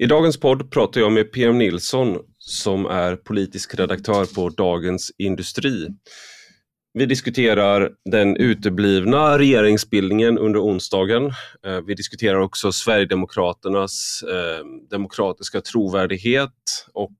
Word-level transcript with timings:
I 0.00 0.06
dagens 0.06 0.40
podd 0.40 0.70
pratar 0.70 1.00
jag 1.00 1.12
med 1.12 1.32
PM 1.32 1.58
Nilsson 1.58 2.18
som 2.38 2.86
är 2.86 3.16
politisk 3.16 3.74
redaktör 3.74 4.34
på 4.34 4.48
Dagens 4.48 5.12
Industri. 5.18 5.88
Vi 6.92 7.06
diskuterar 7.06 7.90
den 8.10 8.36
uteblivna 8.36 9.38
regeringsbildningen 9.38 10.38
under 10.38 10.60
onsdagen. 10.60 11.26
Eh, 11.66 11.80
vi 11.86 11.94
diskuterar 11.94 12.40
också 12.40 12.72
Sverigedemokraternas 12.72 14.22
eh, 14.22 14.66
demokratiska 14.90 15.60
trovärdighet 15.60 16.86
och 16.92 17.18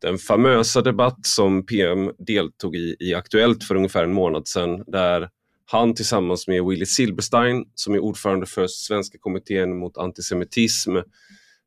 den 0.00 0.18
famösa 0.18 0.82
debatt 0.82 1.26
som 1.26 1.66
PM 1.66 2.10
deltog 2.26 2.76
i 2.76 2.96
i 3.00 3.14
Aktuellt 3.14 3.64
för 3.64 3.74
ungefär 3.74 4.04
en 4.04 4.12
månad 4.12 4.48
sedan 4.48 4.84
där 4.86 5.28
han 5.64 5.94
tillsammans 5.94 6.48
med 6.48 6.64
Willy 6.64 6.86
Silberstein 6.86 7.64
som 7.74 7.94
är 7.94 7.98
ordförande 7.98 8.46
för 8.46 8.66
Svenska 8.66 9.18
kommittén 9.18 9.78
mot 9.78 9.98
antisemitism 9.98 10.96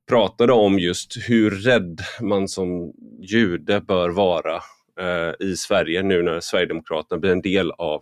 pratade 0.09 0.53
om 0.53 0.79
just 0.79 1.17
hur 1.29 1.51
rädd 1.51 2.01
man 2.21 2.47
som 2.47 2.93
jude 3.21 3.81
bör 3.81 4.09
vara 4.09 4.55
eh, 4.99 5.47
i 5.47 5.55
Sverige 5.57 6.03
nu 6.03 6.23
när 6.23 6.39
Sverigedemokraterna 6.39 7.19
blir 7.19 7.31
en 7.31 7.41
del 7.41 7.71
av 7.71 8.01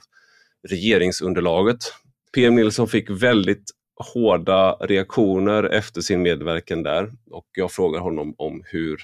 regeringsunderlaget. 0.69 1.77
PM 2.35 2.55
Nilsson 2.55 2.87
fick 2.87 3.09
väldigt 3.09 3.63
hårda 4.13 4.71
reaktioner 4.71 5.63
efter 5.63 6.01
sin 6.01 6.21
medverkan 6.21 6.83
där 6.83 7.11
och 7.31 7.47
jag 7.55 7.71
frågar 7.71 7.99
honom 7.99 8.35
om 8.37 8.63
hur 8.65 8.97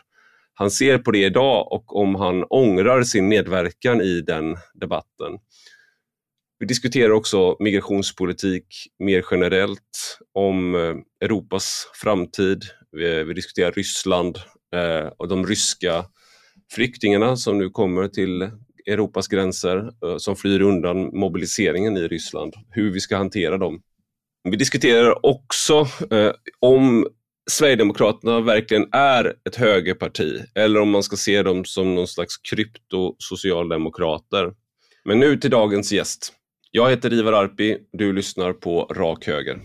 han 0.53 0.71
ser 0.71 0.97
på 0.97 1.11
det 1.11 1.25
idag 1.25 1.71
och 1.71 1.95
om 1.95 2.15
han 2.15 2.43
ångrar 2.43 3.03
sin 3.03 3.27
medverkan 3.27 4.01
i 4.01 4.21
den 4.21 4.57
debatten. 4.73 5.39
Vi 6.59 6.65
diskuterar 6.65 7.11
också 7.11 7.55
migrationspolitik 7.59 8.65
mer 8.99 9.25
generellt, 9.31 10.17
om 10.33 10.75
eh, 10.75 10.95
Europas 11.25 11.91
framtid. 11.93 12.63
Vi, 12.91 13.23
vi 13.23 13.33
diskuterar 13.33 13.71
Ryssland 13.71 14.37
eh, 14.75 15.07
och 15.17 15.27
de 15.27 15.47
ryska 15.47 16.05
flyktingarna 16.71 17.35
som 17.35 17.57
nu 17.57 17.69
kommer 17.69 18.07
till 18.07 18.49
Europas 18.87 19.27
gränser, 19.27 19.77
eh, 19.77 20.17
som 20.17 20.35
flyr 20.35 20.61
undan 20.61 21.19
mobiliseringen 21.19 21.97
i 21.97 22.07
Ryssland, 22.07 22.53
hur 22.69 22.91
vi 22.91 22.99
ska 22.99 23.17
hantera 23.17 23.57
dem. 23.57 23.81
Vi 24.43 24.57
diskuterar 24.57 25.25
också 25.25 25.87
eh, 26.11 26.31
om 26.59 27.07
Sverigedemokraterna 27.49 28.39
verkligen 28.39 28.87
är 28.91 29.33
ett 29.49 29.55
högerparti 29.55 30.41
eller 30.55 30.79
om 30.79 30.89
man 30.89 31.03
ska 31.03 31.15
se 31.15 31.43
dem 31.43 31.65
som 31.65 31.95
någon 31.95 32.07
slags 32.07 32.37
kryptosocialdemokrater. 32.37 34.53
Men 35.05 35.19
nu 35.19 35.37
till 35.37 35.51
dagens 35.51 35.91
gäst. 35.91 36.33
Jag 36.71 36.89
heter 36.89 37.13
Ivar 37.13 37.33
Arpi, 37.33 37.77
du 37.91 38.13
lyssnar 38.13 38.53
på 38.53 38.83
Rak 38.83 39.27
Höger. 39.27 39.59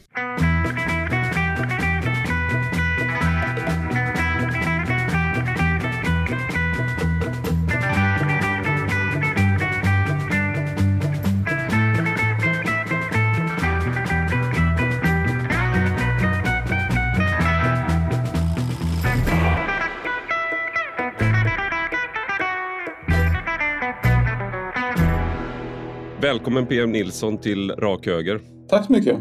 Välkommen 26.33 26.67
PM 26.67 26.93
Nilsson 26.93 27.41
till 27.41 27.71
Rak 27.71 28.07
Höger. 28.07 28.41
Tack 28.69 28.87
så 28.87 28.93
mycket. 28.93 29.19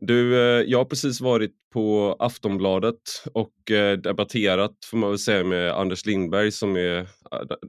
Du, 0.00 0.34
eh, 0.34 0.64
jag 0.66 0.78
har 0.78 0.84
precis 0.84 1.20
varit 1.20 1.52
på 1.72 2.16
Aftonbladet 2.18 3.00
och 3.32 3.70
eh, 3.70 3.98
debatterat, 3.98 4.72
får 4.84 4.98
man 4.98 5.10
väl 5.10 5.18
säga, 5.18 5.44
med 5.44 5.72
Anders 5.72 6.06
Lindberg 6.06 6.52
som 6.52 6.76
är, 6.76 7.08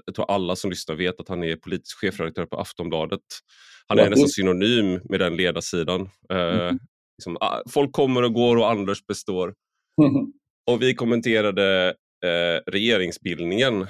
jag 0.06 0.16
tror 0.16 0.32
alla 0.32 0.56
som 0.56 0.70
lyssnar 0.70 0.96
vet 0.96 1.20
att 1.20 1.30
han 1.30 1.44
är 1.44 1.56
politisk 1.56 2.00
chefredaktör 2.00 2.46
på 2.46 2.58
Aftonbladet. 2.58 3.22
Han 3.88 4.00
är 4.00 4.04
ja, 4.04 4.10
nästan 4.10 4.30
synonym 4.30 5.00
med 5.10 5.20
den 5.20 5.36
ledarsidan. 5.36 6.10
Mm. 6.30 6.80
liksom, 7.18 7.38
ah, 7.40 7.62
folk 7.70 7.92
kommer 7.92 8.24
och 8.24 8.34
går 8.34 8.58
och 8.58 8.70
Anders 8.72 9.06
består. 9.06 9.54
Mm. 10.02 10.34
Och 10.72 10.82
vi 10.82 10.94
kommenterade 10.94 11.94
eh, 12.26 12.72
regeringsbildningen, 12.72 13.88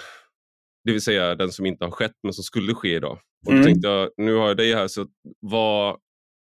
det 0.84 0.92
vill 0.92 1.02
säga 1.02 1.36
den 1.36 1.52
som 1.52 1.66
inte 1.66 1.86
har 1.86 1.92
skett 1.92 2.16
men 2.24 2.34
som 2.34 2.44
skulle 2.44 2.74
ske 2.74 2.96
idag. 2.96 3.20
Och 3.48 3.54
mm. 3.54 3.66
tänkte 3.66 3.88
jag, 3.88 4.10
nu 4.18 4.36
har 4.36 4.48
jag 4.48 4.58
dig 4.58 4.74
här, 4.74 4.88
så 4.88 5.06
vad, 5.40 5.98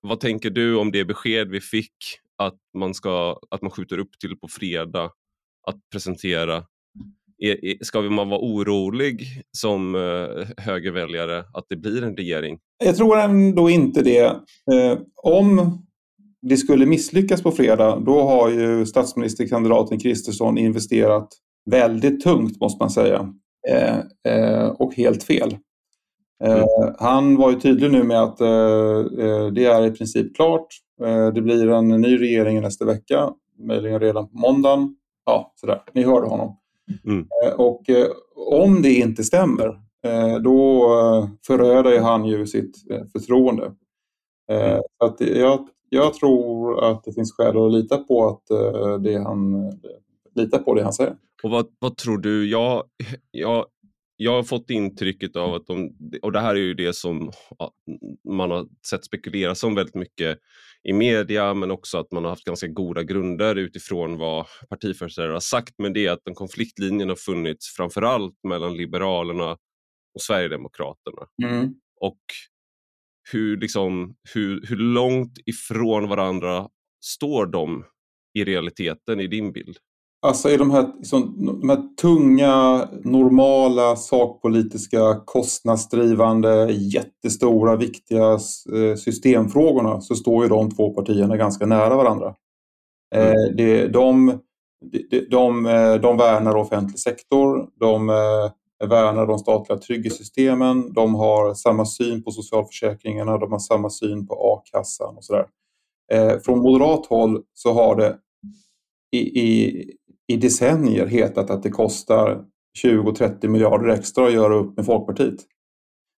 vad 0.01 0.21
tänker 0.21 0.51
du 0.51 0.77
om 0.77 0.93
det 0.93 1.05
besked 1.05 1.49
vi 1.49 1.61
fick 1.61 1.95
att 2.39 2.59
man, 2.79 2.95
ska, 2.95 3.39
att 3.51 3.63
man 3.63 3.71
skjuter 3.71 3.99
upp 3.99 4.19
till 4.21 4.37
på 4.37 4.49
fredag 4.49 5.11
att 5.69 5.77
presentera? 5.93 6.65
Ska 7.81 8.01
man 8.01 8.29
vara 8.29 8.41
orolig 8.41 9.43
som 9.59 9.95
eh, 9.95 10.65
högerväljare 10.65 11.39
att 11.39 11.65
det 11.69 11.77
blir 11.77 12.03
en 12.03 12.17
regering? 12.17 12.59
Jag 12.85 12.97
tror 12.97 13.19
ändå 13.19 13.71
inte 13.71 14.03
det. 14.03 14.25
Eh, 14.73 14.99
om 15.23 15.79
det 16.43 16.57
skulle 16.57 16.87
misslyckas 16.87 17.43
på 17.43 17.51
fredag, 17.51 18.03
då 18.07 18.23
har 18.23 18.51
ju 18.51 18.87
statsministerkandidaten 18.87 19.99
Kristersson 19.99 20.59
investerat 20.59 21.29
väldigt 21.71 22.23
tungt, 22.23 22.61
måste 22.61 22.83
man 22.83 22.91
säga. 22.91 23.35
Eh, 23.69 24.67
och 24.67 24.95
helt 24.95 25.23
fel. 25.23 25.57
Mm. 26.45 26.65
Han 26.99 27.37
var 27.37 27.51
ju 27.51 27.61
tydlig 27.61 27.91
nu 27.91 28.03
med 28.03 28.23
att 28.23 28.41
eh, 28.41 28.49
eh, 29.27 29.47
det 29.47 29.65
är 29.65 29.87
i 29.87 29.91
princip 29.91 30.37
klart. 30.37 30.67
Det 31.35 31.43
blir 31.43 31.69
en 31.71 31.89
ny 31.89 32.21
regering 32.21 32.61
nästa 32.61 32.85
vecka, 32.85 33.31
möjligen 33.59 34.01
redan 34.01 34.29
på 34.29 34.37
måndagen. 34.37 34.97
Ja, 35.27 35.53
sådär. 35.57 35.83
Ni 35.93 36.03
hörde 36.03 36.27
honom. 36.27 36.57
Mm. 37.05 37.27
Och 37.57 37.83
om 38.37 38.83
det 38.83 38.95
inte 38.95 39.25
stämmer, 39.25 39.81
då 40.41 40.89
föröder 41.47 42.01
han 42.01 42.25
ju 42.25 42.47
sitt 42.47 42.77
förtroende. 43.13 43.73
Mm. 44.51 44.81
Att 45.05 45.21
jag, 45.21 45.69
jag 45.89 46.15
tror 46.15 46.85
att 46.85 47.05
det 47.05 47.13
finns 47.13 47.33
skäl 47.37 47.67
att 47.67 47.73
lita 47.73 47.99
på 47.99 48.29
att 48.29 48.43
det 49.03 49.19
han 49.19 49.73
lita 50.35 50.59
på 50.59 50.75
det 50.75 50.83
han 50.83 50.93
säger. 50.93 51.17
Och 51.43 51.51
vad, 51.51 51.67
vad 51.79 51.97
tror 51.97 52.19
du? 52.19 52.51
Jag, 52.51 52.85
jag, 53.31 53.67
jag 54.17 54.33
har 54.33 54.43
fått 54.43 54.71
intrycket 54.71 55.37
av 55.37 55.55
att 55.55 55.67
de, 55.67 55.97
och 56.23 56.33
det 56.33 56.41
här 56.41 56.55
är 56.55 56.61
ju 56.61 56.75
det 56.75 56.97
som 56.97 57.33
man 58.29 58.51
har 58.51 58.67
sett 58.87 59.05
spekuleras 59.05 59.65
om 59.65 59.75
väldigt 59.75 59.95
mycket 59.95 60.39
i 60.89 60.93
media, 60.93 61.55
men 61.55 61.71
också 61.71 61.99
att 61.99 62.13
man 62.13 62.25
har 62.25 62.31
haft 62.31 62.45
ganska 62.45 62.67
goda 62.67 63.03
grunder 63.03 63.57
utifrån 63.57 64.19
vad 64.19 64.47
partiföreträdare 64.71 65.33
har 65.33 65.41
sagt, 65.41 65.75
men 65.79 65.93
det 65.93 66.07
är 66.07 66.11
att 66.11 66.29
en 66.29 66.35
konfliktlinjen 66.35 67.09
har 67.09 67.17
funnits 67.17 67.75
framförallt 67.77 68.39
mellan 68.49 68.77
Liberalerna 68.77 69.51
och 70.15 70.23
Sverigedemokraterna. 70.23 71.27
Mm. 71.43 71.75
Och 72.01 72.21
hur, 73.33 73.57
liksom, 73.57 74.15
hur, 74.35 74.67
hur 74.67 74.77
långt 74.77 75.39
ifrån 75.47 76.09
varandra 76.09 76.69
står 77.05 77.47
de 77.47 77.85
i 78.35 78.45
realiteten 78.45 79.21
i 79.21 79.27
din 79.27 79.53
bild? 79.53 79.77
Alltså 80.25 80.51
i 80.51 80.57
de 80.57 80.71
här, 80.71 80.93
liksom, 80.99 81.35
de 81.61 81.69
här 81.69 81.83
tunga, 82.01 82.89
normala, 83.05 83.97
sakpolitiska, 83.97 85.21
kostnadsdrivande, 85.25 86.73
jättestora, 86.73 87.77
viktiga 87.77 88.33
eh, 88.33 88.97
systemfrågorna 88.97 90.01
så 90.01 90.15
står 90.15 90.43
ju 90.43 90.49
de 90.49 90.71
två 90.71 90.95
partierna 90.95 91.37
ganska 91.37 91.67
nära 91.67 91.97
varandra. 91.97 92.35
Eh, 93.15 93.31
mm. 93.31 93.57
De, 93.57 93.89
de, 93.89 94.41
de, 95.31 95.67
eh, 95.67 95.95
de 95.95 96.17
värnar 96.17 96.57
offentlig 96.57 96.99
sektor, 96.99 97.69
de 97.81 98.07
värnar 98.89 99.27
de 99.27 99.39
statliga 99.39 99.79
trygghetssystemen, 99.79 100.93
de 100.93 101.15
har 101.15 101.55
samma 101.55 101.87
syn 101.87 102.23
på 102.23 102.31
socialförsäkringarna, 102.31 103.39
de 103.39 103.53
har 103.53 103.59
samma 103.59 103.91
syn 103.91 104.27
på 104.27 104.35
a-kassan 104.35 105.17
och 105.17 105.25
sådär. 105.25 105.47
Från 106.45 106.59
moderat 106.59 107.07
håll 107.07 107.43
så 107.55 107.73
har 107.73 107.97
det 107.97 108.19
i, 109.13 109.41
i, 109.41 109.85
i 110.29 110.37
decennier 110.37 111.07
hetat 111.07 111.51
att 111.51 111.63
det 111.63 111.71
kostar 111.71 112.45
20-30 112.85 113.49
miljarder 113.49 113.89
extra 113.89 114.27
att 114.27 114.33
göra 114.33 114.55
upp 114.55 114.77
med 114.77 114.87
Folkpartiet. 114.87 115.41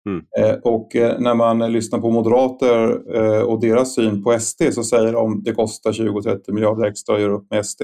Mm. 0.07 0.25
Eh, 0.39 0.55
och 0.55 0.97
eh, 0.97 1.21
när 1.21 1.35
man 1.35 1.73
lyssnar 1.73 1.99
på 1.99 2.11
moderater 2.11 3.03
eh, 3.17 3.43
och 3.43 3.61
deras 3.61 3.95
syn 3.95 4.23
på 4.25 4.39
SD 4.39 4.63
så 4.73 4.85
säger 4.85 5.13
de 5.13 5.39
att 5.39 5.45
det 5.45 5.53
kostar 5.53 5.93
20-30 5.93 6.53
miljarder 6.53 6.85
extra 6.85 7.15
att 7.15 7.21
göra 7.21 7.33
upp 7.33 7.51
med 7.51 7.67
SD. 7.67 7.83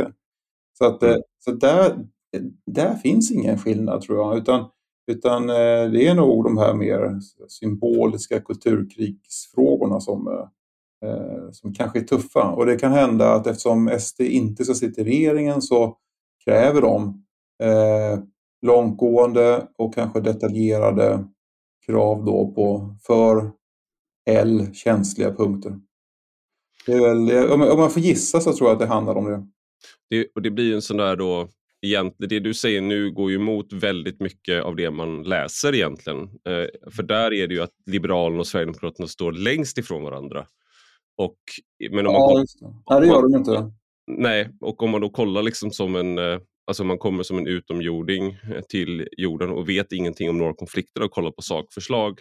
Så, 0.79 0.85
att, 0.85 1.03
mm. 1.03 1.20
så 1.44 1.50
där, 1.50 2.06
där 2.67 2.94
finns 2.94 3.31
ingen 3.32 3.59
skillnad 3.59 4.03
tror 4.03 4.19
jag, 4.19 4.38
utan, 4.38 4.64
utan 5.11 5.47
det 5.47 6.06
är 6.06 6.14
nog 6.14 6.44
de 6.44 6.59
här 6.59 6.75
mer 6.75 7.21
symboliska 7.49 8.41
kulturkrigsfrågorna 8.41 10.00
som, 10.00 10.49
som 11.53 11.75
kanske 11.75 11.99
är 11.99 12.05
tuffa. 12.05 12.43
Och 12.43 12.67
det 12.67 12.76
kan 12.76 12.93
hända 12.93 13.32
att 13.32 13.47
eftersom 13.47 13.91
SD 14.00 14.21
inte 14.21 14.64
ska 14.64 14.75
sitta 14.75 15.00
i 15.00 15.05
regeringen 15.05 15.62
så 15.62 15.97
kräver 16.49 16.81
de 16.81 17.25
eh, 17.62 18.19
långtgående 18.67 19.69
och 19.79 19.95
kanske 19.95 20.21
detaljerade 20.21 21.25
krav 21.87 22.25
då 22.25 22.53
på 22.55 22.97
för 23.06 23.50
L 24.31 24.67
känsliga 24.75 25.35
punkter. 25.35 25.79
Väl, 26.87 27.50
om 27.50 27.61
man 27.61 27.91
får 27.91 28.03
gissa 28.03 28.41
så 28.41 28.53
tror 28.53 28.69
jag 28.69 28.75
att 28.75 28.81
det 28.81 28.87
handlar 28.87 29.15
om 29.15 29.25
det. 29.25 29.47
Det, 30.11 30.29
och 30.35 30.43
det 30.43 30.50
blir 30.50 30.75
en 30.75 30.83
sån 30.83 30.97
där 30.97 31.17
då, 31.17 31.49
egentligen, 31.87 32.29
det 32.29 32.41
du 32.41 32.55
säger 32.55 32.81
nu 32.81 33.12
går 33.12 33.31
ju 33.31 33.37
emot 33.37 33.73
väldigt 33.73 34.21
mycket 34.21 34.65
av 34.65 34.77
det 34.77 34.91
man 34.91 35.23
läser 35.23 35.75
egentligen. 35.75 36.23
Eh, 36.23 36.91
för 36.91 37.03
där 37.03 37.33
är 37.33 37.49
det 37.49 37.55
ju 37.55 37.62
att 37.62 37.75
Liberalerna 37.87 38.41
och 38.41 38.47
Sverigedemokraterna 38.47 39.06
står 39.09 39.33
längst 39.33 39.79
ifrån 39.79 40.03
varandra. 40.03 40.47
Och, 41.17 41.39
men 41.91 42.06
om 42.06 42.15
ja, 42.15 42.33
man, 42.35 42.47
det. 42.61 42.77
Nej, 42.91 43.00
det 43.00 43.06
gör 43.06 43.23
de 43.23 43.35
inte. 43.35 43.77
Nej, 44.08 44.49
och 44.60 44.82
om 44.82 44.90
man 44.90 45.00
då 45.00 45.10
kollar 45.10 45.43
liksom 45.43 45.70
som 45.70 45.96
en, 45.96 46.19
eh, 46.19 46.38
alltså 46.66 46.84
man 46.84 46.99
kommer 46.99 47.22
som 47.22 47.38
en 47.38 47.46
utomjording 47.46 48.26
eh, 48.26 48.62
till 48.69 49.08
jorden 49.16 49.50
och 49.50 49.69
vet 49.69 49.93
ingenting 49.93 50.31
om 50.31 50.38
några 50.38 50.55
konflikter 50.55 51.02
och 51.02 51.10
kollar 51.10 51.31
på 51.31 51.43
sakförslag 51.43 52.19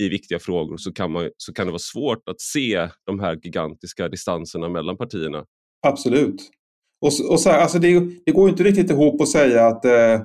i 0.00 0.08
viktiga 0.08 0.38
frågor 0.38 0.76
så 0.76 0.92
kan, 0.92 1.12
man, 1.12 1.30
så 1.36 1.52
kan 1.52 1.66
det 1.66 1.70
vara 1.70 1.78
svårt 1.78 2.28
att 2.28 2.40
se 2.40 2.88
de 3.06 3.20
här 3.20 3.38
gigantiska 3.42 4.08
distanserna 4.08 4.68
mellan 4.68 4.96
partierna. 4.96 5.44
Absolut. 5.86 6.50
Och, 7.00 7.32
och 7.32 7.40
så, 7.40 7.50
alltså 7.50 7.78
det, 7.78 8.00
det 8.26 8.32
går 8.32 8.48
inte 8.48 8.62
riktigt 8.62 8.90
ihop 8.90 9.20
att 9.20 9.28
säga 9.28 9.66
att 9.66 9.84
eh, 9.84 10.20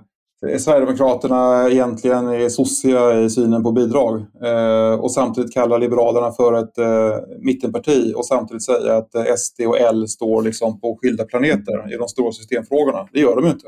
Sverigedemokraterna 0.60 1.70
egentligen 1.70 2.28
är 2.28 2.50
sossiga 2.50 3.22
i 3.22 3.30
synen 3.30 3.64
på 3.64 3.72
bidrag 3.72 4.26
eh, 4.44 5.00
och 5.00 5.12
samtidigt 5.12 5.54
kalla 5.54 5.78
Liberalerna 5.78 6.32
för 6.32 6.54
ett 6.54 6.78
eh, 6.78 7.38
mittenparti 7.40 8.14
och 8.16 8.26
samtidigt 8.26 8.64
säga 8.64 8.98
att 8.98 9.16
eh, 9.16 9.24
SD 9.38 9.62
och 9.62 9.80
L 9.80 10.08
står 10.08 10.42
liksom 10.42 10.80
på 10.80 10.98
skilda 11.02 11.24
planeter 11.24 11.94
i 11.94 11.98
de 11.98 12.08
stora 12.08 12.32
systemfrågorna. 12.32 13.08
Det 13.14 13.20
gör 13.20 13.36
de 13.36 13.48
inte. 13.48 13.68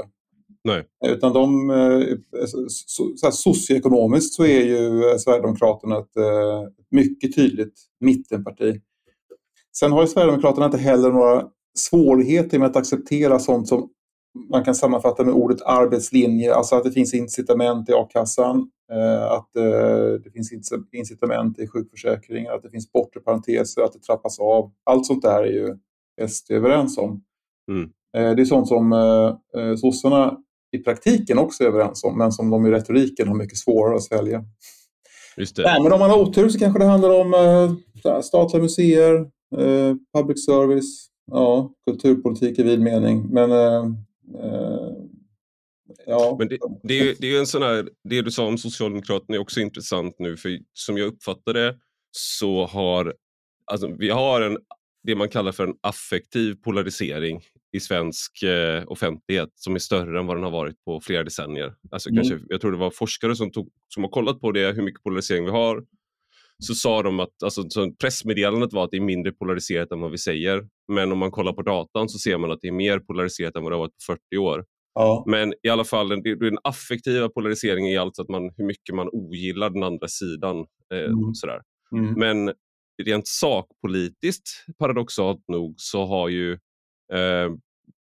Nej. 0.64 0.84
Utan 1.06 1.34
de, 1.34 1.70
så 2.68 3.28
här, 3.28 3.32
socioekonomiskt 3.32 4.34
så 4.34 4.44
är 4.44 4.64
ju 4.64 5.18
Sverigedemokraterna 5.20 5.98
ett 5.98 6.16
mycket 6.92 7.36
tydligt 7.36 7.74
mittenparti. 8.00 8.82
Sen 9.80 9.92
har 9.92 10.02
ju 10.02 10.08
Sverigedemokraterna 10.08 10.66
inte 10.66 10.78
heller 10.78 11.12
några 11.12 11.44
svårigheter 11.78 12.60
med 12.60 12.70
att 12.70 12.76
acceptera 12.76 13.40
sånt 13.40 13.68
som 13.68 13.90
man 14.50 14.64
kan 14.64 14.76
sammanfatta 14.76 15.24
med 15.24 15.34
ordet 15.34 15.62
arbetslinje, 15.62 16.56
alltså 16.56 16.76
att 16.76 16.84
det 16.84 16.92
finns 16.92 17.14
incitament 17.14 17.90
i 17.90 17.94
a-kassan, 17.94 18.70
eh, 18.92 19.32
att 19.32 19.56
eh, 19.56 20.22
det 20.24 20.32
finns 20.34 20.54
incitament 20.92 21.60
i 21.60 21.68
sjukförsäkringen, 21.68 22.54
att 22.54 22.64
det 22.64 22.70
finns 22.70 22.92
bortre 22.92 23.20
parenteser, 23.20 23.82
att 23.82 23.94
det 23.94 24.00
trappas 24.00 24.40
av. 24.40 24.72
Allt 24.84 25.06
sånt 25.06 25.22
där 25.22 25.44
är 25.44 25.52
ju 25.52 25.78
SD 26.28 26.52
överens 26.52 26.98
om. 26.98 27.24
Mm. 27.72 27.90
Eh, 28.18 28.36
det 28.36 28.42
är 28.42 28.46
sånt 28.46 28.68
som 28.68 28.94
sossarna 29.82 30.38
i 30.72 30.78
praktiken 30.78 31.38
också 31.38 31.64
är 31.64 31.68
överens 31.68 32.04
om, 32.04 32.18
men 32.18 32.32
som 32.32 32.50
de 32.50 32.66
i 32.66 32.72
retoriken 32.72 33.28
har 33.28 33.36
mycket 33.36 33.58
svårare 33.58 33.96
att 33.96 34.04
svälja. 34.04 34.44
Just 35.38 35.56
det. 35.56 35.64
Nej, 35.64 35.84
men 35.84 35.94
om 35.94 36.00
man 36.00 36.10
har 36.10 36.22
otur 36.22 36.50
så 36.50 36.60
kanske 36.60 36.80
det 36.80 36.86
handlar 36.86 37.10
om 37.10 37.34
statliga 38.24 38.64
museer, 38.64 39.28
public 40.18 40.46
service, 40.46 41.08
ja, 41.32 41.72
kulturpolitik 41.88 42.60
i 42.60 42.64
vid 42.64 42.82
mening. 42.82 43.28
Men 43.30 43.52
Eh, 43.52 43.86
ja. 46.06 46.36
Men 46.40 46.48
det, 46.48 46.58
det, 46.84 47.00
är, 47.00 47.16
det 47.20 47.36
är 47.36 47.40
en 47.40 47.48
sån 47.48 47.62
här, 47.62 47.90
det 48.04 48.22
du 48.22 48.32
sa 48.32 48.48
om 48.48 48.58
Socialdemokraterna 48.58 49.36
är 49.36 49.40
också 49.40 49.60
intressant 49.60 50.16
nu, 50.20 50.38
för 50.38 50.60
som 50.74 50.98
jag 50.98 51.08
uppfattar 51.08 51.54
det 51.54 51.78
så 52.12 52.66
har 52.66 53.14
alltså, 53.66 53.88
vi 53.88 54.10
har 54.10 54.42
en, 54.42 54.58
det 55.04 55.16
man 55.16 55.30
kallar 55.30 55.52
för 55.52 55.64
en 55.64 55.76
affektiv 55.82 56.56
polarisering 56.56 57.42
i 57.72 57.80
svensk 57.80 58.44
eh, 58.44 58.84
offentlighet 58.88 59.50
som 59.56 59.76
är 59.76 59.80
större 59.80 60.20
än 60.20 60.26
vad 60.26 60.38
den 60.38 60.44
har 60.44 60.52
varit 60.52 60.84
på 60.86 61.02
flera 61.02 61.24
decennier. 61.24 61.76
Alltså, 61.92 62.10
mm. 62.10 62.24
kanske, 62.24 62.46
jag 62.50 62.62
tror 62.62 62.72
det 62.72 62.78
var 62.78 62.92
forskare 62.92 63.36
som, 63.36 63.52
tog, 63.52 63.70
som 63.88 64.04
har 64.04 64.10
kollat 64.10 64.42
på 64.42 64.52
det, 64.52 64.72
hur 64.72 64.82
mycket 64.82 65.04
polarisering 65.04 65.46
vi 65.46 65.52
har. 65.52 65.84
Så 66.64 66.76
sa 66.76 67.04
de 67.04 67.20
att 67.20 67.44
alltså, 67.44 67.70
så 67.70 67.92
pressmeddelandet 67.92 68.74
var 68.74 68.84
att 68.84 68.92
det 68.92 68.98
är 68.98 69.02
mindre 69.02 69.32
polariserat 69.32 69.92
än 69.92 70.02
vad 70.02 70.12
vi 70.12 70.18
säger. 70.18 70.68
Men 70.88 71.12
om 71.12 71.18
man 71.18 71.32
kollar 71.32 71.54
på 71.54 71.62
datan 71.62 72.10
så 72.10 72.20
ser 72.20 72.38
man 72.38 72.52
att 72.52 72.62
det 72.62 72.68
är 72.68 72.72
mer 72.72 73.00
polariserat 73.00 73.56
än 73.56 73.64
vad 73.64 73.72
det 73.72 73.76
har 73.76 73.80
varit 73.80 73.98
på 74.08 74.14
40 74.32 74.38
år. 74.38 74.66
Ja. 74.94 75.24
Men 75.28 75.54
i 75.64 75.70
alla 75.70 75.84
fall, 75.84 76.10
den, 76.10 76.24
den 76.24 76.58
affektiva 76.64 77.30
polariseringen 77.30 77.92
är 77.92 78.00
alltså 78.00 78.22
att 78.22 78.30
man, 78.30 78.52
hur 78.58 78.66
mycket 78.66 78.96
man 78.96 79.10
ogillar 79.12 79.70
den 79.70 79.84
andra 79.84 80.08
sidan. 80.08 80.58
Eh, 80.94 81.00
mm. 81.00 81.34
sådär. 81.34 81.62
Mm. 81.92 82.14
Men 82.14 82.54
rent 83.04 83.28
sakpolitiskt, 83.28 84.50
paradoxalt 84.80 85.48
nog, 85.48 85.74
så 85.78 86.06
har 86.06 86.30
ju 86.30 86.52
eh, 87.14 87.50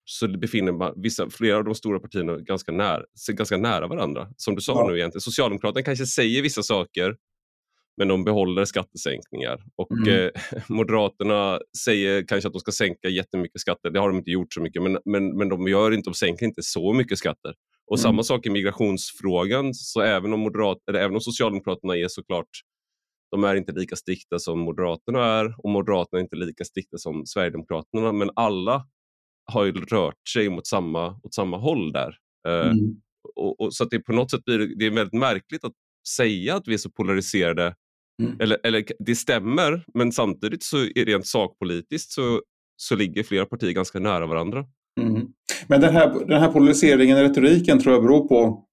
så 0.05 0.27
befinner 0.27 0.71
man, 0.71 0.93
vissa, 0.95 1.29
flera 1.29 1.57
av 1.57 1.63
de 1.63 1.75
stora 1.75 1.99
partierna 1.99 2.37
ganska 2.37 2.71
nära, 2.71 3.03
ganska 3.27 3.57
nära 3.57 3.87
varandra. 3.87 4.27
Som 4.37 4.55
du 4.55 4.61
sa 4.61 4.73
ja. 4.73 4.87
nu 4.89 4.97
egentligen. 4.97 5.21
Socialdemokraterna 5.21 5.83
kanske 5.83 6.05
säger 6.05 6.41
vissa 6.41 6.63
saker 6.63 7.15
men 7.97 8.07
de 8.07 8.23
behåller 8.23 8.65
skattesänkningar. 8.65 9.63
Och 9.75 9.91
mm. 9.91 10.09
eh, 10.09 10.31
Moderaterna 10.69 11.59
säger 11.83 12.27
kanske 12.27 12.47
att 12.47 12.53
de 12.53 12.59
ska 12.59 12.71
sänka 12.71 13.09
jättemycket 13.09 13.61
skatter. 13.61 13.89
Det 13.89 13.99
har 13.99 14.09
de 14.09 14.17
inte 14.17 14.31
gjort 14.31 14.53
så 14.53 14.61
mycket, 14.61 14.83
men, 14.83 14.97
men, 15.05 15.37
men 15.37 15.49
de, 15.49 15.67
gör 15.67 15.91
inte, 15.91 16.09
de 16.09 16.13
sänker 16.13 16.45
inte 16.45 16.63
så 16.63 16.93
mycket 16.93 17.17
skatter. 17.17 17.53
Och 17.87 17.97
mm. 17.97 18.03
samma 18.03 18.23
sak 18.23 18.45
i 18.45 18.49
migrationsfrågan, 18.49 19.73
så 19.73 20.01
även 20.01 20.33
om, 20.33 20.39
Moderat, 20.39 20.77
eller 20.89 20.99
även 20.99 21.15
om 21.15 21.21
Socialdemokraterna 21.21 21.97
är 21.97 22.07
såklart 22.07 22.49
de 23.33 23.43
är 23.43 23.55
inte 23.55 23.71
lika 23.71 23.95
strikta 23.95 24.39
som 24.39 24.59
Moderaterna 24.59 25.25
är 25.25 25.55
och 25.57 25.69
Moderaterna 25.69 26.19
är 26.19 26.23
inte 26.23 26.35
lika 26.35 26.63
strikta 26.63 26.97
som 26.97 27.25
Sverigedemokraterna, 27.25 28.11
men 28.11 28.29
alla 28.35 28.87
har 29.51 29.65
ju 29.65 29.71
rört 29.71 30.27
sig 30.33 30.49
mot 30.49 30.67
samma, 30.67 31.19
åt 31.23 31.33
samma 31.33 31.57
håll 31.57 31.91
där. 31.91 32.17
Eh, 32.47 32.71
mm. 32.71 33.01
och, 33.35 33.59
och, 33.61 33.73
så 33.73 33.85
det 33.85 33.99
på 33.99 34.13
något 34.13 34.31
sätt 34.31 34.45
blir 34.45 34.75
det 34.75 34.85
är 34.85 34.91
väldigt 34.91 35.19
märkligt 35.19 35.63
att 35.63 35.73
säga 36.17 36.55
att 36.55 36.67
vi 36.67 36.73
är 36.73 36.77
så 36.77 36.89
polariserade 36.89 37.75
Mm. 38.21 38.39
Eller, 38.39 38.57
eller 38.63 38.83
det 38.99 39.15
stämmer, 39.15 39.85
men 39.93 40.11
samtidigt 40.11 40.63
så 40.63 40.77
är 40.77 41.05
rent 41.05 41.27
sakpolitiskt 41.27 42.11
så, 42.11 42.41
så 42.77 42.95
ligger 42.95 43.23
flera 43.23 43.45
partier 43.45 43.71
ganska 43.71 43.99
nära 43.99 44.25
varandra. 44.25 44.65
Mm. 45.01 45.27
Men 45.67 45.81
den 45.81 45.93
här, 45.93 46.25
den 46.27 46.41
här 46.41 46.51
polariseringen 46.51 47.17
i 47.17 47.23
retoriken 47.23 47.79
tror 47.79 47.95
jag 47.95 48.03
beror 48.03 48.27
på 48.27 48.65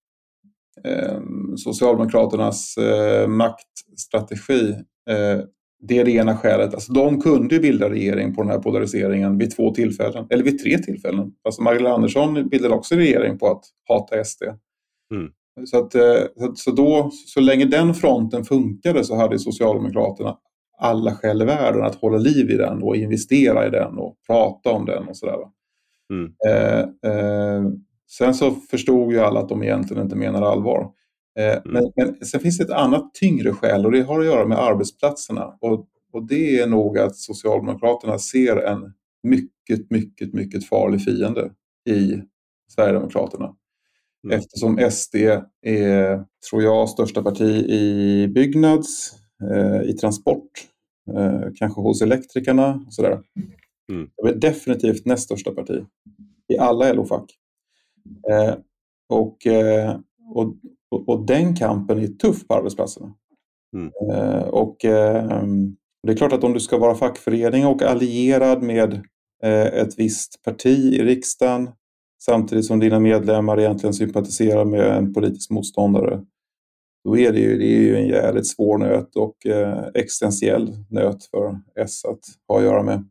eh, 0.85 1.21
Socialdemokraternas 1.57 2.77
eh, 2.77 3.29
maktstrategi. 3.29 4.71
Eh, 5.11 5.45
det 5.83 5.99
är 5.99 6.05
det 6.05 6.11
ena 6.11 6.37
skälet. 6.37 6.75
Alltså, 6.75 6.93
de 6.93 7.21
kunde 7.21 7.59
bilda 7.59 7.91
regering 7.91 8.35
på 8.35 8.43
den 8.43 8.51
här 8.51 8.59
polariseringen 8.59 9.39
vid 9.39 9.57
två 9.57 9.75
tillfällen, 9.75 10.27
eller 10.31 10.45
vid 10.45 10.59
tre 10.59 10.79
tillfällen. 10.79 11.33
Alltså, 11.45 11.63
Magdalena 11.63 11.95
Andersson 11.95 12.49
bildade 12.49 12.75
också 12.75 12.95
regering 12.95 13.39
på 13.39 13.47
att 13.47 13.65
hata 13.89 14.25
SD. 14.25 14.43
Mm. 15.15 15.33
Så, 15.67 15.79
att, 15.79 15.95
eh, 15.95 16.23
så, 16.55 16.71
då, 16.71 17.11
så 17.27 17.41
länge 17.41 17.65
den 17.65 17.95
fronten 17.95 18.45
funkade 18.45 19.05
så 19.05 19.17
hade 19.17 19.39
Socialdemokraterna 19.39 20.37
alla 20.79 21.15
skäl 21.15 21.43
i 21.43 21.45
världen 21.45 21.83
att 21.83 21.95
hålla 21.95 22.19
liv 22.19 22.51
i 22.51 22.57
den 22.57 22.83
och 22.83 22.97
investera 22.97 23.67
i 23.67 23.71
den 23.71 23.99
och 23.99 24.17
prata 24.27 24.71
om 24.71 24.87
den 24.87 25.09
och 25.09 25.17
sådär. 25.17 25.39
Mm. 26.13 26.33
Eh, 26.49 27.11
eh, 27.13 27.63
sen 28.11 28.35
så 28.35 28.51
förstod 28.51 29.13
ju 29.13 29.21
alla 29.21 29.41
att 29.41 29.49
de 29.49 29.63
egentligen 29.63 30.03
inte 30.03 30.17
menar 30.17 30.43
allvar. 30.43 30.91
Eh, 31.39 31.57
mm. 31.57 31.63
men, 31.65 31.93
men 31.97 32.27
sen 32.27 32.41
finns 32.41 32.59
det 32.59 32.65
ett 32.65 32.71
annat 32.71 33.15
tyngre 33.15 33.53
skäl 33.53 33.87
och 33.87 33.93
det 33.93 34.03
har 34.03 34.21
att 34.21 34.27
göra 34.27 34.47
med 34.47 34.59
arbetsplatserna. 34.59 35.45
Och, 35.61 35.87
och 36.13 36.27
det 36.29 36.61
är 36.61 36.67
nog 36.67 36.99
att 36.99 37.17
Socialdemokraterna 37.17 38.19
ser 38.19 38.57
en 38.57 38.93
mycket, 39.23 39.91
mycket, 39.91 40.35
mycket 40.35 40.69
farlig 40.69 41.05
fiende 41.05 41.51
i 41.89 42.23
Sverigedemokraterna. 42.69 43.55
Mm. 44.25 44.39
Eftersom 44.39 44.91
SD 44.91 45.15
är, 45.67 46.25
tror 46.51 46.63
jag, 46.63 46.89
största 46.89 47.23
parti 47.23 47.65
i 47.69 48.29
Byggnads, 48.29 49.13
eh, 49.51 49.91
i 49.91 49.93
Transport, 49.93 50.51
eh, 51.17 51.49
kanske 51.55 51.81
hos 51.81 52.03
Elektrikerna 52.03 52.85
och 52.87 52.95
sådär. 52.95 53.21
Mm. 53.93 54.11
Det 54.23 54.29
är 54.29 54.35
definitivt 54.35 55.07
näst 55.07 55.25
största 55.25 55.51
parti 55.51 55.85
i 56.49 56.59
alla 56.59 56.93
LO-fack. 56.93 57.31
Eh, 58.31 58.55
och, 59.09 59.47
eh, 59.47 60.01
och, 60.35 60.55
och, 60.91 61.09
och, 61.09 61.27
den 61.27 61.57
kampen 61.57 61.99
är 61.99 62.07
tuff 62.07 62.47
på 62.47 62.55
arbetsplatserna. 62.55 63.15
Mm. 63.77 63.91
Eh, 64.11 64.43
och 64.43 64.85
eh, 64.85 65.45
det 66.03 66.13
är 66.13 66.17
klart 66.17 66.33
att 66.33 66.45
om 66.45 66.53
du 66.53 66.61
ska 66.61 66.79
vara 66.79 66.95
fackförening 66.95 67.67
och 67.67 67.83
allierad 67.83 68.63
med 68.63 69.07
ett 69.43 69.99
visst 69.99 70.43
parti 70.43 70.95
i 70.95 71.03
riksdagen 71.03 71.69
samtidigt 72.25 72.65
som 72.65 72.81
dina 72.81 73.01
medlemmar 73.01 73.61
egentligen 73.61 73.95
sympatiserar 73.95 74.65
med 74.65 74.97
en 74.97 75.15
politisk 75.15 75.51
motståndare. 75.51 76.25
Då 77.05 77.19
är 77.19 77.33
det 77.33 77.41
ju, 77.41 77.59
det 77.59 77.65
är 77.65 77.81
ju 77.81 77.97
en 77.97 78.07
jävligt 78.07 78.47
svår 78.47 78.79
nöt 78.79 79.17
och 79.17 79.47
eh, 79.47 79.85
existentiell 79.95 80.71
nöt 80.91 81.25
för 81.25 81.61
S 81.77 82.05
att 82.05 82.21
ha 82.49 82.59
att 82.59 82.65
göra 82.65 82.83
med. 82.83 83.09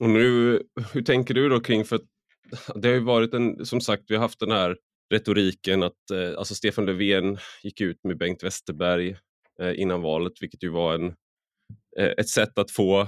Och 0.00 0.10
nu, 0.10 0.62
hur 0.92 1.02
tänker 1.02 1.34
du 1.34 1.48
då 1.48 1.60
kring, 1.60 1.84
för 1.84 2.00
det 2.74 2.88
har 2.88 2.94
ju 2.94 3.04
varit 3.04 3.34
en, 3.34 3.66
som 3.66 3.80
sagt, 3.80 4.02
vi 4.08 4.14
har 4.14 4.22
haft 4.22 4.40
den 4.40 4.50
här 4.50 4.76
retoriken 5.14 5.82
att 5.82 6.10
eh, 6.12 6.38
alltså 6.38 6.54
Stefan 6.54 6.86
Löfven 6.86 7.38
gick 7.62 7.80
ut 7.80 8.04
med 8.04 8.18
Bengt 8.18 8.42
Westerberg 8.42 9.16
eh, 9.62 9.80
innan 9.80 10.02
valet, 10.02 10.32
vilket 10.40 10.62
ju 10.62 10.68
var 10.68 10.94
en, 10.94 11.06
eh, 11.98 12.12
ett 12.18 12.28
sätt 12.28 12.58
att 12.58 12.70
få 12.70 13.00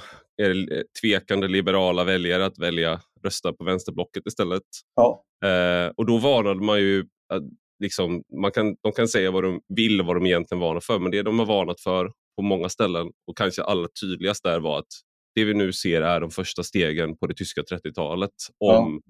eh, 0.43 0.83
tvekande 1.03 1.49
liberala 1.49 2.05
väljare 2.05 2.47
att 2.47 2.59
välja 2.59 3.01
rösta 3.25 3.53
på 3.53 3.65
vänsterblocket 3.65 4.27
istället. 4.27 4.63
Ja. 4.95 5.25
Eh, 5.49 5.93
och 5.97 6.07
då 6.07 6.19
varnade 6.19 6.61
man 6.61 6.81
ju, 6.81 7.05
att, 7.35 7.43
liksom, 7.83 8.23
man 8.41 8.53
kan, 8.53 8.77
de 8.83 8.93
kan 8.93 9.09
säga 9.09 9.31
vad 9.31 9.45
de 9.45 9.61
vill, 9.77 10.03
vad 10.03 10.17
de 10.17 10.27
egentligen 10.27 10.61
varnar 10.61 10.81
för, 10.81 10.99
men 10.99 11.11
det 11.11 11.23
de 11.23 11.39
har 11.39 11.47
varnat 11.47 11.81
för 11.81 12.13
på 12.37 12.43
många 12.43 12.69
ställen 12.69 13.07
och 13.27 13.37
kanske 13.37 13.63
allra 13.63 13.89
tydligast 14.01 14.43
där 14.43 14.61
var 14.61 14.79
att 14.79 14.87
det 15.35 15.45
vi 15.45 15.55
nu 15.55 15.73
ser 15.73 16.03
är 16.03 16.21
de 16.21 16.31
första 16.31 16.63
stegen 16.63 17.17
på 17.19 17.27
det 17.27 17.35
tyska 17.35 17.61
30-talet 17.63 18.31
om, 18.59 19.01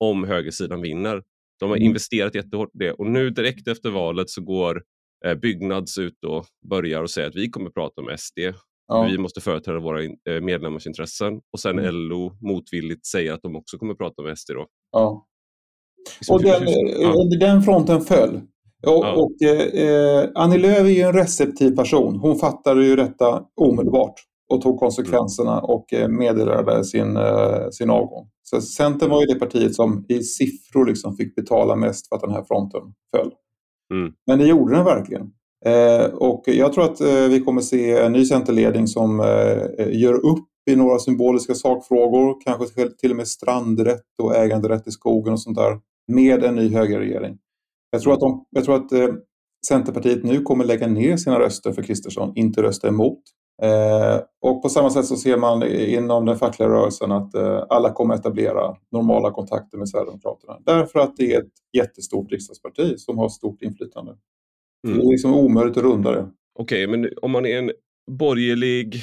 om 0.00 0.24
högersidan 0.24 0.80
vinner. 0.82 1.22
De 1.60 1.68
har 1.70 1.76
Mm. 1.76 1.86
investerat 1.86 2.34
jättehårt 2.34 2.68
i 2.74 2.78
det 2.78 2.92
och 2.92 3.06
nu 3.06 3.30
direkt 3.30 3.68
efter 3.68 3.90
valet 3.90 4.30
så 4.30 4.42
går 4.42 4.82
eh, 5.26 5.34
Byggnads 5.34 5.98
ut 5.98 6.24
och 6.24 6.46
börjar 6.70 7.02
och 7.02 7.10
säger 7.10 7.28
att 7.28 7.36
vi 7.36 7.50
kommer 7.50 7.70
prata 7.70 8.00
om 8.00 8.16
SD. 8.18 8.38
Ja. 8.88 9.02
Vi 9.02 9.18
måste 9.18 9.40
företräda 9.40 9.80
våra 9.80 10.04
in- 10.04 10.16
eh, 10.30 10.40
medlemmars 10.40 10.86
intressen. 10.86 11.40
Och 11.52 11.60
sen 11.60 11.78
Mm. 11.78 11.94
LO 11.94 12.32
motvilligt 12.40 13.06
säger 13.06 13.32
att 13.32 13.42
de 13.42 13.56
också 13.56 13.78
kommer 13.78 13.94
prata 13.94 14.22
om 14.22 14.28
SD. 14.36 14.50
Då. 14.54 14.66
Ja. 14.92 15.26
Liksom, 16.18 16.34
Och 16.36 16.42
hur- 16.42 16.48
den, 16.50 17.32
eh, 17.32 17.38
den 17.40 17.62
fronten 17.62 18.00
föll. 18.00 18.40
Och, 18.86 19.04
Ja. 19.04 19.12
och, 19.12 19.42
eh, 19.48 20.28
Annie 20.34 20.58
Lööf 20.58 20.78
är 20.78 20.84
ju 20.86 21.00
en 21.02 21.12
receptiv 21.12 21.76
person. 21.76 22.16
Hon 22.16 22.38
fattade 22.38 22.84
ju 22.84 22.96
detta 22.96 23.42
omedelbart 23.60 24.14
och 24.48 24.62
tog 24.62 24.78
konsekvenserna 24.78 25.60
och 25.60 25.92
eh, 25.92 26.08
meddelade 26.08 26.84
sin, 26.84 27.16
eh, 27.16 27.68
sin 27.70 27.90
avgång. 27.90 28.28
Så 28.42 28.60
Centern 28.60 29.10
var 29.10 29.20
ju 29.20 29.26
det 29.26 29.34
partiet 29.38 29.74
som 29.74 30.04
i 30.08 30.22
siffror 30.22 30.86
liksom 30.86 31.16
fick 31.16 31.34
betala 31.34 31.76
mest 31.76 32.08
för 32.08 32.16
att 32.16 32.22
den 32.22 32.30
här 32.32 32.44
fronten 32.44 32.80
föll. 33.16 33.30
Mm. 33.94 34.12
Men 34.26 34.38
det 34.38 34.46
gjorde 34.46 34.74
den 34.74 34.84
verkligen. 34.84 35.30
Eh, 35.64 36.04
och 36.14 36.42
jag 36.46 36.72
tror 36.72 36.84
att 36.84 37.00
eh, 37.00 37.28
vi 37.28 37.40
kommer 37.40 37.60
se 37.60 37.92
en 37.98 38.12
ny 38.12 38.24
Centerledning 38.24 38.86
som 38.86 39.20
eh, 39.20 40.00
gör 40.00 40.14
upp 40.14 40.48
i 40.70 40.76
några 40.76 40.98
symboliska 40.98 41.54
sakfrågor, 41.54 42.40
kanske 42.44 42.88
till- 42.88 43.10
och 43.10 43.16
med 43.16 43.28
strandrätt 43.28 44.04
och 44.22 44.36
äganderätt 44.36 44.86
i 44.88 44.90
skogen 44.90 45.32
och 45.32 45.40
sånt 45.40 45.56
där, 45.56 45.80
med 46.12 46.44
en 46.44 46.54
ny 46.54 46.74
högerregering. 46.74 47.38
Jag 47.90 48.02
tror 48.02 48.12
att, 48.12 48.20
de, 48.20 48.44
jag 48.50 48.64
tror 48.64 48.76
att 48.76 48.90
Centerpartiet 49.66 50.24
nu 50.24 50.42
kommer 50.42 50.64
lägga 50.64 50.86
ner 50.86 51.16
sina 51.16 51.38
röster 51.38 51.72
för 51.72 51.82
Kristersson, 51.82 52.32
inte 52.34 52.62
rösta 52.62 52.88
emot. 52.88 53.22
Eh, 53.62 54.20
och 54.40 54.62
på 54.62 54.68
samma 54.68 54.90
sätt 54.90 55.06
så 55.06 55.16
ser 55.16 55.36
man 55.36 55.62
inom 55.66 56.26
den 56.26 56.38
fackliga 56.38 56.68
rörelsen 56.68 57.12
att 57.12 57.34
eh, 57.34 57.64
alla 57.68 57.92
kommer 57.92 58.14
etablera 58.14 58.76
normala 58.92 59.30
kontakter 59.30 59.78
med 59.78 59.88
Sverigedemokraterna. 59.88 60.58
Därför 60.66 60.98
att 60.98 61.16
det 61.16 61.34
är 61.34 61.40
ett 61.40 61.52
jättestort 61.76 62.32
riksdagsparti 62.32 62.98
som 62.98 63.18
har 63.18 63.28
stort 63.28 63.62
inflytande. 63.62 64.12
Mm. 64.86 64.98
Det 64.98 65.04
är 65.04 65.10
liksom 65.10 65.34
omöjligt 65.34 65.76
att 65.76 65.82
runda 65.82 66.10
det. 66.10 66.30
Okej, 66.58 66.86
men 66.86 67.08
om 67.22 67.30
man 67.30 67.46
är 67.46 67.58
en 67.58 67.72
borgerlig, 68.10 68.94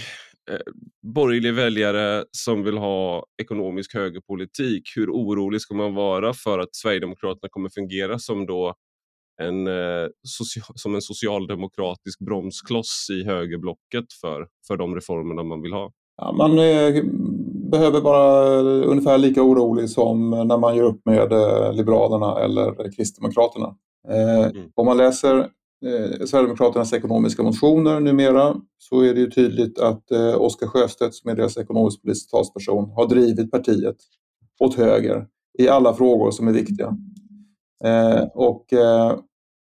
eh, 0.51 0.59
borgerlig 1.13 1.53
väljare 1.53 2.23
som 2.31 2.63
vill 2.63 2.77
ha 2.77 3.25
ekonomisk 3.41 3.93
högerpolitik, 3.93 4.83
hur 4.95 5.09
orolig 5.11 5.61
ska 5.61 5.73
man 5.75 5.93
vara 5.95 6.33
för 6.33 6.59
att 6.59 6.75
Sverigedemokraterna 6.75 7.49
kommer 7.49 7.69
fungera 7.69 8.19
som 8.19 8.45
då 8.45 8.73
en, 9.41 9.67
eh, 9.67 10.07
som 10.75 10.95
en 10.95 11.01
socialdemokratisk 11.01 12.19
bromskloss 12.19 13.07
i 13.11 13.23
högerblocket 13.23 14.13
för, 14.21 14.47
för 14.67 14.77
de 14.77 14.95
reformerna 14.95 15.43
man 15.43 15.61
vill 15.61 15.73
ha? 15.73 15.91
Ja, 16.17 16.31
man 16.31 16.59
eh, 16.59 17.03
behöver 17.71 18.01
vara 18.01 18.59
ungefär 18.61 19.17
lika 19.17 19.43
orolig 19.43 19.89
som 19.89 20.29
när 20.29 20.57
man 20.57 20.75
gör 20.75 20.83
upp 20.83 21.01
med 21.05 21.31
eh, 21.31 21.73
Liberalerna 21.73 22.39
eller 22.39 22.91
Kristdemokraterna. 22.91 23.75
Eh, 24.09 24.49
Mm. 24.49 24.71
Om 24.75 24.85
man 24.85 24.97
läser 24.97 25.49
eh, 25.85 26.25
Sverigedemokraternas 26.25 26.93
ekonomiska 26.93 27.43
motioner 27.43 27.99
numera 27.99 28.55
så 28.77 29.01
är 29.01 29.13
det 29.13 29.19
ju 29.19 29.31
tydligt 29.31 29.79
att 29.79 30.11
eh, 30.11 30.41
Oskar 30.41 30.67
Sjöstedt 30.67 31.15
som 31.15 31.31
är 31.31 31.35
deras 31.35 31.57
ekonomisk-politiska 31.57 32.37
talsperson 32.37 32.89
har 32.89 33.07
drivit 33.07 33.51
partiet 33.51 33.97
åt 34.59 34.75
höger 34.75 35.27
i 35.59 35.69
alla 35.69 35.93
frågor 35.93 36.31
som 36.31 36.47
är 36.47 36.51
viktiga. 36.51 36.97
Eh, 37.83 38.23
och 38.33 38.73
eh, 38.73 39.19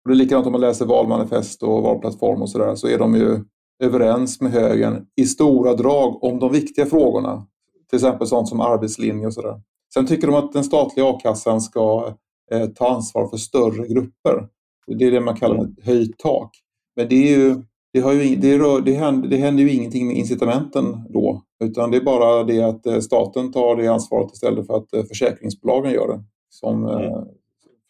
det 0.04 0.10
är 0.10 0.14
likadant 0.14 0.46
om 0.46 0.52
man 0.52 0.60
läser 0.60 0.86
valmanifest 0.86 1.62
och 1.62 1.82
valplattform 1.82 2.42
och 2.42 2.50
sådär 2.50 2.74
så 2.74 2.88
är 2.88 2.98
de 2.98 3.14
ju 3.14 3.38
överens 3.82 4.40
med 4.40 4.52
högern 4.52 5.06
i 5.16 5.26
stora 5.26 5.74
drag 5.74 6.24
om 6.24 6.38
de 6.38 6.52
viktiga 6.52 6.86
frågorna. 6.86 7.46
Till 7.90 7.96
exempel 7.96 8.26
sånt 8.26 8.48
som 8.48 8.60
arbetslinje 8.60 9.26
och 9.26 9.34
sådär. 9.34 9.62
Sen 9.94 10.06
tycker 10.06 10.26
de 10.26 10.36
att 10.36 10.52
den 10.52 10.64
statliga 10.64 11.06
a-kassan 11.10 11.60
ska 11.60 12.14
eh, 12.52 12.66
ta 12.66 12.88
ansvar 12.88 13.28
för 13.28 13.36
större 13.36 13.86
grupper. 13.86 14.48
Det 14.88 15.04
är 15.04 15.10
det 15.10 15.20
man 15.20 15.36
kallar 15.36 15.64
ett 15.64 15.84
höjt 15.84 16.18
tak. 16.18 16.50
Men 16.96 17.08
det, 17.08 17.14
är 17.14 17.38
ju, 17.38 17.54
det, 17.92 18.00
har 18.00 18.12
ju, 18.12 18.36
det, 18.36 18.58
rör, 18.58 18.80
det, 18.80 18.92
händer, 18.92 19.28
det 19.28 19.36
händer 19.36 19.62
ju 19.62 19.72
ingenting 19.72 20.06
med 20.06 20.16
incitamenten 20.16 21.04
då. 21.08 21.42
Utan 21.64 21.90
det 21.90 21.96
är 21.96 22.00
bara 22.00 22.44
det 22.44 22.62
att 22.62 22.86
eh, 22.86 22.98
staten 22.98 23.52
tar 23.52 23.76
det 23.76 23.88
ansvaret 23.88 24.32
istället 24.32 24.66
för 24.66 24.76
att 24.76 24.94
eh, 24.94 25.02
försäkringsbolagen 25.04 25.92
gör 25.92 26.08
det. 26.08 26.24
Som, 26.50 26.84
eh, 26.86 26.92
Mm. 26.92 27.24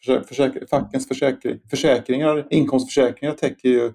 försäk, 0.05 0.27
försäk, 0.27 0.69
fackens 0.69 1.07
försäkring, 1.07 1.59
försäkringar, 1.69 2.47
inkomstförsäkringar 2.49 3.33
täcker 3.33 3.69
ju 3.69 3.91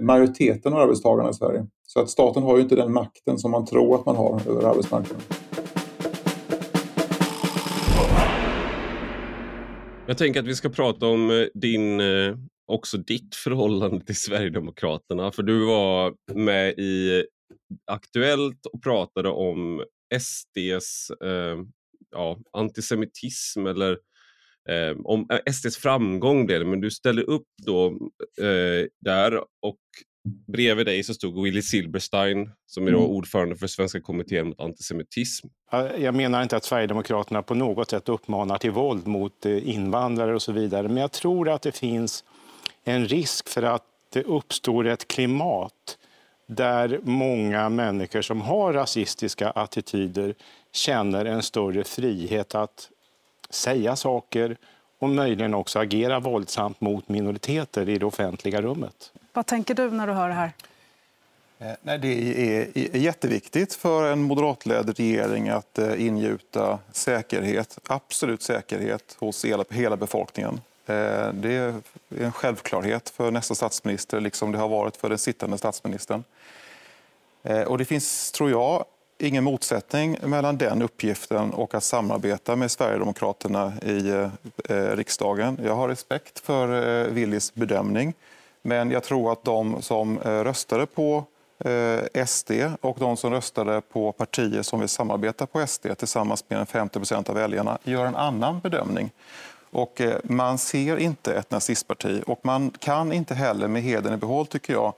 majoriteten 0.00 0.72
av 0.72 0.78
arbetstagarna 0.78 1.30
i 1.30 1.34
Sverige. 1.34 1.66
Så 1.86 2.00
att 2.00 2.10
staten 2.10 2.42
har 2.42 2.56
ju 2.56 2.62
inte 2.62 2.76
den 2.76 2.92
makten 2.92 3.38
som 3.38 3.50
man 3.50 3.66
tror 3.66 3.94
att 3.94 4.06
man 4.06 4.16
har 4.16 4.40
över 4.48 4.64
arbetsmarknaden. 4.64 5.22
Jag 10.06 10.18
tänker 10.18 10.40
att 10.40 10.46
vi 10.46 10.54
ska 10.54 10.68
prata 10.68 11.06
om 11.06 11.30
eh, 11.30 11.46
din, 11.54 12.00
eh, 12.00 12.36
också 12.66 12.98
ditt 12.98 13.34
förhållande 13.44 14.04
till 14.04 14.16
Sverigedemokraterna. 14.16 15.32
För 15.32 15.42
du 15.42 15.66
var 15.66 16.14
med 16.34 16.78
i 16.78 17.24
Aktuellt 17.86 18.66
och 18.66 18.82
pratade 18.82 19.28
om 19.28 19.84
SDs 20.20 21.10
eh, 21.10 21.58
ja, 22.10 22.38
antisemitism 22.52 23.66
eller 23.66 23.92
eh, 24.68 24.96
om 25.04 25.26
eh, 25.30 25.52
SDs 25.52 25.76
framgång. 25.76 26.46
Blev 26.46 26.60
det, 26.60 26.66
men 26.66 26.80
du 26.80 26.90
ställde 26.90 27.22
upp 27.22 27.48
då 27.66 27.86
eh, 28.40 28.86
där 29.00 29.36
och 29.38 29.80
bredvid 30.46 30.86
dig 30.86 31.02
så 31.04 31.14
stod 31.14 31.42
Willy 31.42 31.62
Silberstein 31.62 32.50
som 32.66 32.86
är 32.86 32.90
Mm. 32.92 33.02
ordförande 33.02 33.56
för 33.56 33.66
Svenska 33.66 34.00
kommittén 34.00 34.48
mot 34.48 34.60
antisemitism. 34.60 35.46
Ja, 35.70 35.96
Jag 35.96 36.14
menar 36.14 36.42
inte 36.42 36.56
att 36.56 36.64
Sverigedemokraterna 36.64 37.42
på 37.42 37.54
något 37.54 37.90
sätt 37.90 38.08
uppmanar 38.08 38.58
till 38.58 38.70
våld 38.70 39.06
mot 39.06 39.46
eh, 39.46 39.68
invandrare 39.68 40.34
och 40.34 40.42
så 40.42 40.52
vidare. 40.52 40.88
Men 40.88 40.96
jag 40.96 41.12
tror 41.12 41.48
att 41.48 41.62
det 41.62 41.72
finns 41.76 42.24
en 42.84 43.08
risk 43.08 43.48
för 43.48 43.62
att 43.62 43.82
det 44.12 44.22
uppstår 44.22 44.86
ett 44.86 45.08
klimat 45.08 45.98
där 46.46 47.00
många 47.02 47.68
människor 47.68 48.22
som 48.22 48.40
har 48.40 48.72
rasistiska 48.72 49.50
attityder 49.50 50.34
känner 50.72 51.24
en 51.24 51.42
större 51.42 51.84
frihet 51.84 52.54
att 52.54 52.90
säga 53.50 53.96
saker 53.96 54.56
och 54.98 55.08
möjligen 55.08 55.54
också 55.54 55.78
agera 55.78 56.20
våldsamt 56.20 56.80
mot 56.80 57.08
minoriteter 57.08 57.88
i 57.88 57.98
det 57.98 58.06
offentliga 58.06 58.62
rummet. 58.62 59.12
Vad 59.34 59.46
tänker 59.46 59.74
du 59.74 59.90
när 59.90 60.06
du 60.06 60.12
hör 60.12 60.28
det 60.28 60.34
här? 60.34 60.52
Eh, 61.58 61.72
nej, 61.82 61.98
det 61.98 62.08
är 62.94 62.96
jätteviktigt 62.96 63.74
för 63.74 64.12
en 64.12 64.22
moderatledd 64.22 64.98
regering 64.98 65.48
att 65.48 65.78
eh, 65.78 66.06
ingjuta 66.06 66.78
säkerhet, 66.92 67.78
absolut 67.88 68.42
säkerhet 68.42 69.16
hos 69.18 69.44
hela, 69.70 69.96
befolkningen. 69.96 70.60
Eh, 70.86 71.28
det 71.32 71.54
är 71.54 71.74
en 72.18 72.32
självklarhet 72.32 73.10
för 73.10 73.30
nästa 73.30 73.54
statsminister, 73.54 74.20
liksom 74.20 74.52
det 74.52 74.58
har 74.58 74.68
varit 74.68 74.96
för 74.96 75.08
den 75.08 75.18
sittande 75.18 75.58
statsministern. 75.58 76.24
Och 77.66 77.78
det 77.78 77.84
finns, 77.84 78.32
tror 78.32 78.50
jag, 78.50 78.84
ingen 79.18 79.44
motsättning 79.44 80.18
mellan 80.22 80.58
den 80.58 80.82
uppgiften 80.82 81.50
och 81.50 81.74
att 81.74 81.84
samarbeta 81.84 82.56
med 82.56 82.70
Sverigedemokraterna 82.70 83.72
i 83.82 84.28
riksdagen. 84.68 85.58
Jag 85.64 85.74
har 85.74 85.88
respekt 85.88 86.38
för 86.38 86.68
Willys 87.10 87.54
bedömning. 87.54 88.14
Men 88.66 88.90
jag 88.90 89.02
tror 89.02 89.32
att 89.32 89.44
de 89.44 89.82
som 89.82 90.18
eh, 90.18 90.44
röstade 90.44 90.86
på 90.86 91.24
eh, 91.64 92.24
SD 92.26 92.50
och 92.80 92.96
de 93.00 93.16
som 93.16 93.30
röstade 93.30 93.80
på 93.80 94.12
partier 94.12 94.62
som 94.62 94.80
vill 94.80 94.88
samarbeta 94.88 95.46
på 95.46 95.66
SD 95.66 95.86
tillsammans 95.98 96.44
med 96.48 96.68
50 96.68 96.98
procent 96.98 97.28
av 97.28 97.34
väljarna 97.34 97.78
gör 97.84 98.06
en 98.06 98.16
annan 98.16 98.60
bedömning. 98.60 99.10
Och 99.70 100.00
eh, 100.00 100.16
man 100.24 100.58
ser 100.58 100.96
inte 100.96 101.34
ett 101.34 101.50
nazistparti 101.50 102.22
och 102.26 102.40
man 102.42 102.70
kan 102.70 103.12
inte 103.12 103.34
heller 103.34 103.68
med 103.68 103.82
heden 103.82 104.14
i 104.14 104.16
behåll 104.16 104.46
tycker 104.46 104.72
jag 104.72 104.94